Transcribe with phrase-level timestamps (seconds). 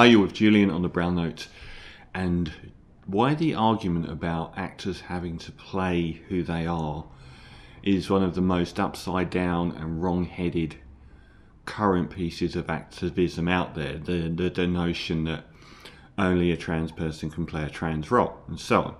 [0.00, 1.48] Hi, you're with Julian on the Brown Note.
[2.14, 2.50] And
[3.04, 7.04] why the argument about actors having to play who they are
[7.82, 10.76] is one of the most upside down and wrong headed
[11.66, 13.98] current pieces of activism out there.
[13.98, 15.44] The, the, the notion that
[16.16, 18.96] only a trans person can play a trans role and so on,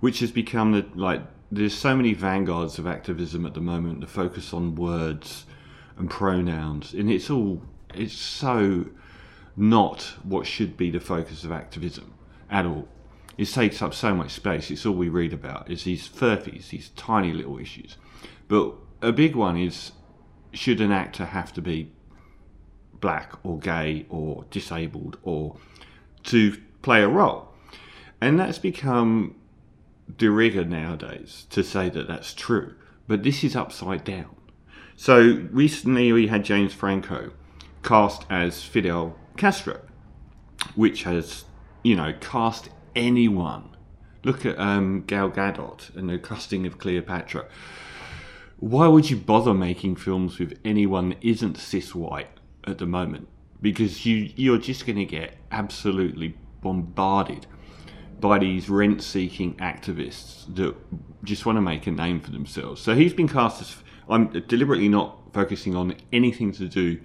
[0.00, 1.20] which has become the, like,
[1.52, 5.44] there's so many vanguards of activism at the moment that focus on words
[5.98, 7.60] and pronouns, and it's all,
[7.92, 8.86] it's so
[9.56, 12.14] not what should be the focus of activism
[12.50, 12.88] at all.
[13.36, 14.70] It takes up so much space.
[14.70, 17.96] It's all we read about is these furphies, these tiny little issues.
[18.48, 19.92] But a big one is
[20.52, 21.92] should an actor have to be
[23.00, 25.56] black or gay or disabled or
[26.24, 27.48] to play a role?
[28.20, 29.36] And that's become
[30.16, 32.74] de rigueur nowadays to say that that's true.
[33.06, 34.36] But this is upside down.
[34.96, 37.32] So recently we had James Franco
[37.82, 39.80] cast as Fidel Castro,
[40.74, 41.44] which has,
[41.82, 43.76] you know, cast anyone.
[44.22, 47.46] Look at um, Gal Gadot and the casting of Cleopatra.
[48.58, 52.28] Why would you bother making films with anyone that isn't cis white
[52.64, 53.28] at the moment?
[53.62, 57.46] Because you you're just going to get absolutely bombarded
[58.20, 60.76] by these rent seeking activists that
[61.24, 62.82] just want to make a name for themselves.
[62.82, 63.76] So he's been cast as.
[64.08, 67.00] I'm deliberately not focusing on anything to do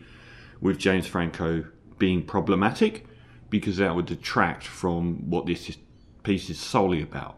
[0.66, 1.64] with James Franco
[2.00, 3.06] being problematic
[3.52, 5.78] because that would detract from what this
[6.24, 7.38] piece is solely about,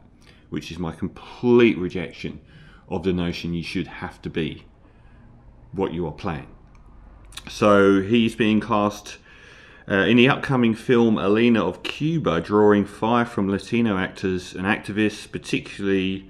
[0.49, 2.39] which is my complete rejection
[2.87, 4.63] of the notion you should have to be
[5.73, 6.47] what you are playing.
[7.49, 9.17] So he's being cast
[9.91, 15.29] uh, in the upcoming film Alina of Cuba, drawing fire from Latino actors and activists,
[15.29, 16.29] particularly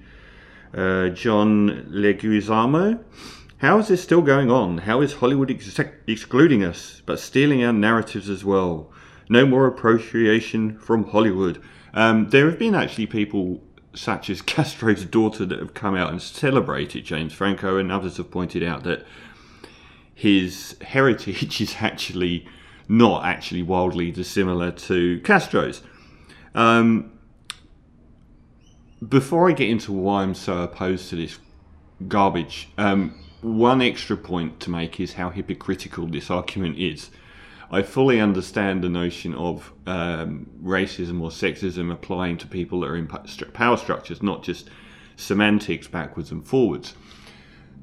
[0.73, 3.03] uh, John Leguizamo.
[3.59, 4.79] How is this still going on?
[4.79, 8.91] How is Hollywood ex- excluding us, but stealing our narratives as well?
[9.29, 11.59] No more appropriation from Hollywood.
[11.93, 13.63] Um, there have been actually people
[13.95, 18.29] such as Castro's daughter that have come out and celebrated James Franco, and others have
[18.29, 19.05] pointed out that
[20.13, 22.47] his heritage is actually
[22.87, 25.81] not actually wildly dissimilar to Castro's.
[26.53, 27.11] Um,
[29.07, 31.39] before I get into why I'm so opposed to this
[32.07, 37.09] garbage, um, one extra point to make is how hypocritical this argument is.
[37.69, 42.95] I fully understand the notion of um, racism or sexism applying to people that are
[42.95, 44.69] in power structures, not just
[45.17, 46.93] semantics backwards and forwards.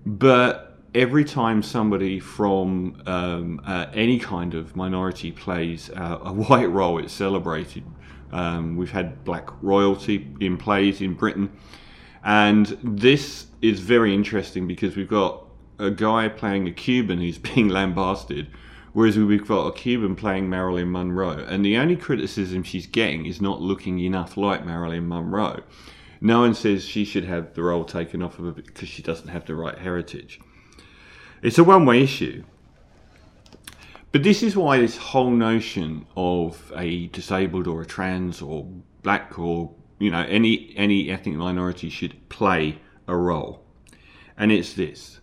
[0.06, 6.70] But every time somebody from um, uh, any kind of minority plays uh, a white
[6.70, 7.84] role, it's celebrated.
[8.32, 11.52] Um, we've had black royalty in plays in Britain.
[12.24, 15.44] And this is very interesting because we've got
[15.78, 18.48] a guy playing a Cuban who's being lambasted,
[18.92, 21.44] whereas we've got a Cuban playing Marilyn Monroe.
[21.48, 25.62] And the only criticism she's getting is not looking enough like Marilyn Monroe.
[26.20, 29.28] No one says she should have the role taken off of her because she doesn't
[29.28, 30.40] have the right heritage.
[31.42, 32.44] It's a one way issue.
[34.10, 38.64] But this is why this whole notion of a disabled or a trans or
[39.02, 43.62] black or you know any any ethnic minority should play a role.
[44.36, 45.20] And it's this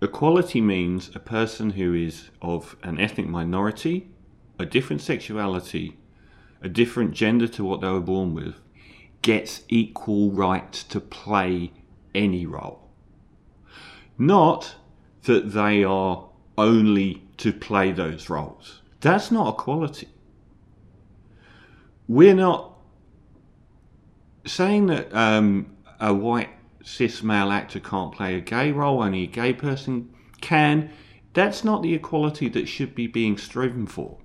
[0.00, 4.08] Equality means a person who is of an ethnic minority,
[4.56, 5.98] a different sexuality,
[6.62, 8.54] a different gender to what they were born with,
[9.22, 11.72] gets equal right to play
[12.14, 12.88] any role.
[14.16, 14.76] Not
[15.24, 18.82] that they are only to play those roles.
[19.00, 20.08] That's not equality.
[22.06, 22.67] We're not
[24.46, 26.50] saying that um, a white
[26.82, 30.10] cis male actor can't play a gay role, only a gay person
[30.40, 30.90] can.
[31.34, 34.18] That's not the equality that should be being striven for.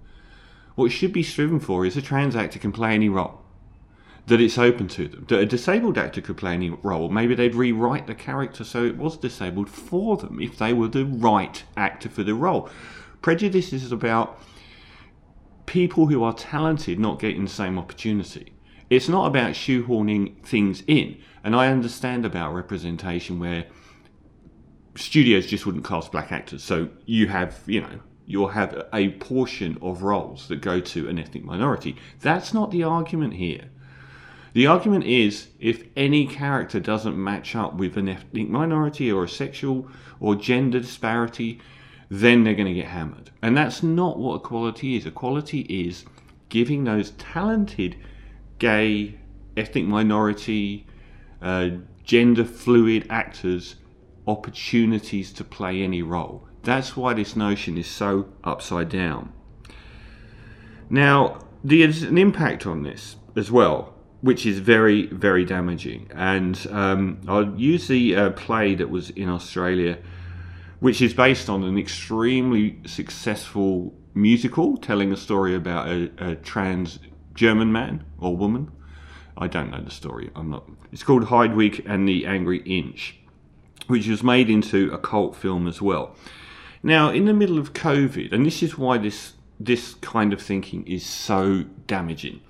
[0.76, 3.42] What should be striven for is a trans actor can play any role.
[4.28, 5.26] That it's open to them.
[5.28, 7.10] That a disabled actor could play any role.
[7.10, 11.06] Maybe they'd rewrite the character so it was disabled for them if they were the
[11.06, 12.70] right actor for the role.
[13.22, 14.40] Prejudice is about
[15.66, 18.54] people who are talented not getting the same opportunity.
[18.90, 21.18] It's not about shoehorning things in.
[21.44, 23.66] And I understand about representation where
[24.96, 26.64] studios just wouldn't cast black actors.
[26.64, 31.20] So you have, you know, you'll have a portion of roles that go to an
[31.20, 31.98] ethnic minority.
[32.22, 33.70] That's not the argument here.
[34.54, 39.30] The argument is if any character doesn't match up with an ethnic minority or a
[39.30, 39.88] sexual
[40.20, 41.60] or gender disparity,
[42.10, 43.32] then they're going to get hammered.
[43.42, 45.08] And that's not what equality is.
[45.08, 46.06] Equality is
[46.50, 47.96] giving those talented
[48.60, 49.20] gay,
[49.58, 50.88] ethnic minority,
[51.42, 51.70] uh,
[52.04, 53.76] gender fluid actors
[54.28, 56.48] opportunities to play any role.
[56.64, 59.34] That's why this notion is so upside down.
[60.90, 66.10] Now, there's an impact on this as well, which is very, very damaging.
[66.16, 69.98] And um, I'll use the uh, play that was in Australia,
[70.80, 77.00] which is based on an extremely successful musical telling a story about a, a trans
[77.36, 78.72] German man or woman.
[79.38, 80.30] I don't know the story.
[80.36, 80.70] I'm not.
[80.92, 83.18] It's called Hedwig and the Angry Inch,
[83.88, 86.16] which was made into a cult film as well.
[86.84, 90.86] Now, in the middle of COVID, and this is why this this kind of thinking
[90.86, 92.42] is so damaging.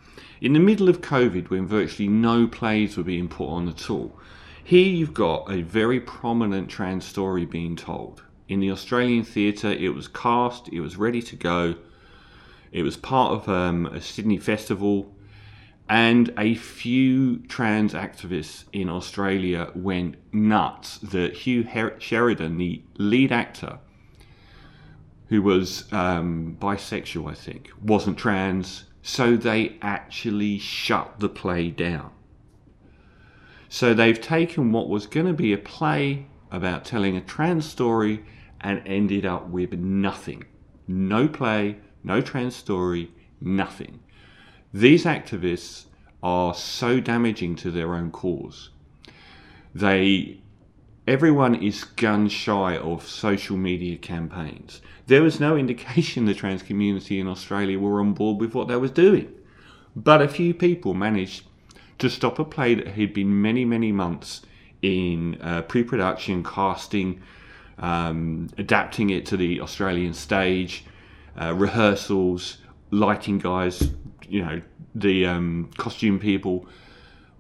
[0.42, 4.18] In the middle of COVID, when virtually no plays were being put on at all,
[4.64, 8.24] here you've got a very prominent trans story being told.
[8.50, 11.76] In the Australian theatre, it was cast, it was ready to go,
[12.74, 15.16] it was part of um, a Sydney festival,
[15.88, 23.32] and a few trans activists in Australia went nuts that Hugh Her- Sheridan, the lead
[23.32, 23.78] actor,
[25.28, 32.10] who was um, bisexual, I think, wasn't trans, so they actually shut the play down.
[33.70, 38.26] So they've taken what was going to be a play about telling a trans story
[38.62, 40.46] and ended up with nothing.
[40.88, 44.00] No play, no trans story, nothing.
[44.74, 45.86] These activists
[46.22, 48.70] are so damaging to their own cause.
[49.76, 50.40] They
[51.08, 54.82] everyone is gun shy of social media campaigns.
[55.08, 58.78] There was no indication the trans community in Australia were on board with what they
[58.78, 59.34] was doing.
[59.96, 61.44] But a few people managed
[62.00, 64.42] to stop a play that had been many, many months
[64.82, 67.22] in uh, pre production, casting,
[67.78, 70.86] um, adapting it to the Australian stage,
[71.40, 72.58] uh, rehearsals,
[72.92, 73.92] lighting guys,
[74.28, 74.62] you know,
[74.96, 76.68] the um, costume people.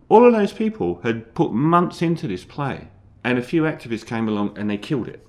[0.09, 2.87] All of those people had put months into this play
[3.23, 5.25] and a few activists came along and they killed it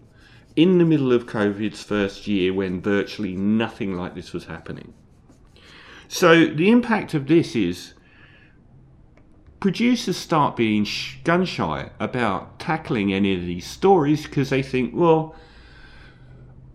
[0.57, 4.95] in the middle of COVID's first year when virtually nothing like this was happening.
[6.09, 7.95] So the impact of this is
[9.59, 10.87] producers start being
[11.25, 15.35] gun shy about tackling any of these stories because they think, well,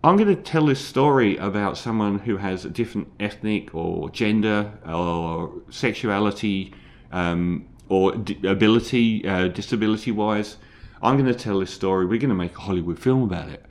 [0.02, 4.72] I'm going to tell this story about someone who has a different ethnic or gender
[4.86, 6.72] or sexuality
[7.12, 10.56] um, or ability, uh, disability wise
[11.02, 12.04] I'm going to tell this story.
[12.04, 13.64] We're going to make a Hollywood film about it.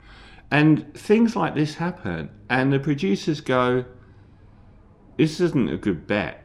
[0.50, 3.84] And things like this happen, and the producers go,
[5.16, 6.44] This isn't a good bet.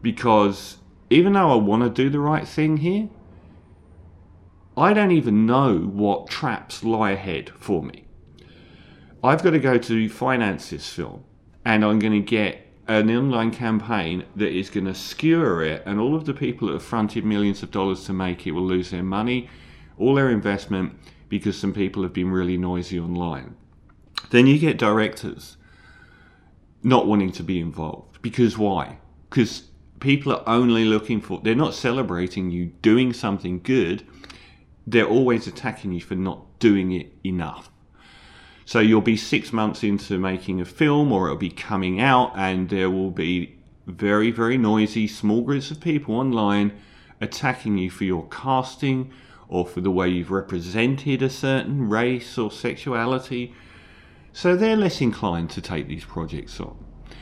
[0.00, 0.78] Because
[1.10, 3.08] even though I want to do the right thing here,
[4.76, 8.04] I don't even know what traps lie ahead for me.
[9.24, 11.24] I've got to go to finance this film,
[11.64, 16.00] and I'm going to get an online campaign that is going to skewer it, and
[16.00, 18.90] all of the people that have fronted millions of dollars to make it will lose
[18.90, 19.48] their money
[19.98, 20.92] all their investment
[21.28, 23.54] because some people have been really noisy online.
[24.30, 25.56] Then you get directors
[26.82, 28.20] not wanting to be involved.
[28.22, 28.98] Because why?
[29.30, 29.64] Because
[30.00, 34.04] people are only looking for, they're not celebrating you doing something good,
[34.86, 37.70] they're always attacking you for not doing it enough.
[38.64, 42.68] So you'll be six months into making a film or it'll be coming out, and
[42.68, 43.56] there will be
[43.86, 46.72] very, very noisy small groups of people online
[47.20, 49.10] attacking you for your casting
[49.48, 53.52] or for the way you've represented a certain race or sexuality.
[54.32, 56.76] So they're less inclined to take these projects on.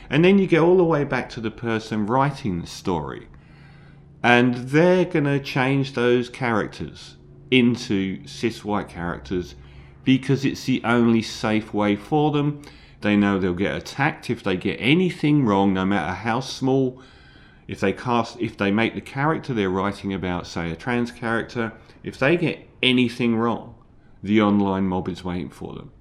[0.09, 3.29] And then you get all the way back to the person writing the story.
[4.23, 7.17] And they're going to change those characters
[7.51, 9.55] into cis white characters
[10.05, 12.63] because it's the only safe way for them.
[13.01, 17.01] They know they'll get attacked if they get anything wrong, no matter how small.
[17.67, 21.73] If they cast, if they make the character they're writing about, say a trans character,
[22.03, 23.75] if they get anything wrong,
[24.23, 25.93] the online mob is waiting for them.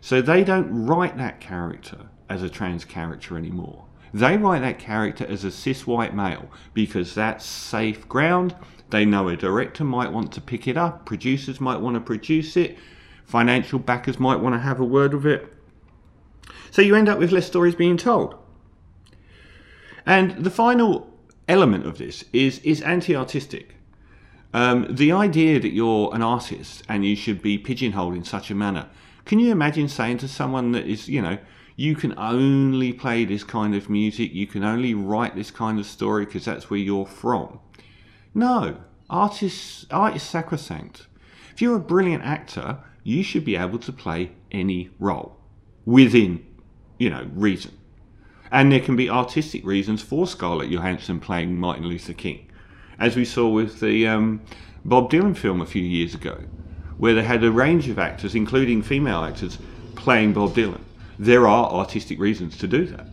[0.00, 3.84] So they don't write that character as a trans character anymore.
[4.14, 8.54] They write that character as a cis white male because that's safe ground.
[8.90, 12.56] They know a director might want to pick it up, producers might want to produce
[12.56, 12.78] it,
[13.26, 15.52] financial backers might want to have a word with it.
[16.70, 18.36] So you end up with less stories being told.
[20.06, 21.12] And the final
[21.48, 23.74] element of this is is anti-artistic.
[24.54, 28.54] Um, the idea that you're an artist and you should be pigeonholed in such a
[28.54, 28.88] manner.
[29.24, 31.38] Can you imagine saying to someone that is, you know,
[31.74, 35.84] you can only play this kind of music, you can only write this kind of
[35.84, 37.58] story because that's where you're from?
[38.34, 38.78] No,
[39.10, 41.06] artists, art is sacrosanct.
[41.56, 45.38] If you're a brilliant actor, you should be able to play any role
[45.86, 46.44] within,
[46.98, 47.72] you know, reason.
[48.52, 52.50] And there can be artistic reasons for Scarlett Johansson playing Martin Luther King
[52.98, 54.42] as we saw with the um,
[54.84, 56.36] Bob Dylan film a few years ago,
[56.98, 59.56] where they had a range of actors, including female actors,
[59.94, 60.82] playing Bob Dylan.
[61.18, 63.06] There are artistic reasons to do that.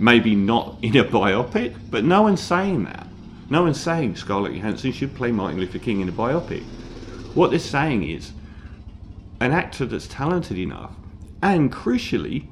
[0.00, 3.06] Maybe not in a biopic, but no one's saying that.
[3.48, 6.64] No one's saying Scarlett Johansson should play Martin Luther King in a biopic.
[7.36, 8.32] What they're saying is
[9.40, 10.96] an actor that's talented enough
[11.42, 12.46] and crucially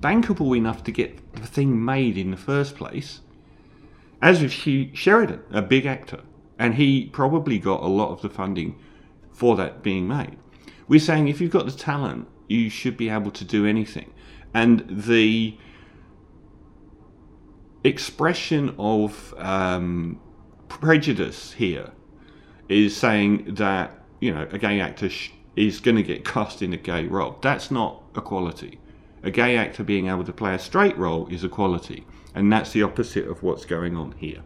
[0.00, 3.20] bankable enough to get the thing made in the first place.
[4.20, 6.22] As with Sheridan, a big actor,
[6.58, 8.76] and he probably got a lot of the funding
[9.30, 10.36] for that being made.
[10.88, 14.12] We're saying if you've got the talent, you should be able to do anything.
[14.52, 15.56] And the
[17.84, 20.20] expression of um,
[20.68, 21.92] prejudice here
[22.68, 26.72] is saying that you know a gay actor sh- is going to get cast in
[26.72, 27.38] a gay role.
[27.40, 28.78] That's not equality.
[29.22, 32.82] A gay actor being able to play a straight role is equality, and that's the
[32.82, 34.42] opposite of what's going on here.